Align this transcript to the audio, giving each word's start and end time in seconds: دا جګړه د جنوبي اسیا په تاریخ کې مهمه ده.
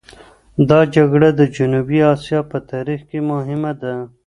دا 0.69 0.79
جګړه 0.95 1.29
د 1.39 1.41
جنوبي 1.55 1.99
اسیا 2.13 2.39
په 2.51 2.57
تاریخ 2.71 2.99
کې 3.09 3.19
مهمه 3.31 3.71
ده. 3.81 3.93